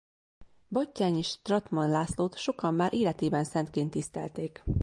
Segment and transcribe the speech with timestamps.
[0.67, 4.63] Batthyány-Strattmann Lászlót sokan már életében szentként tisztelték.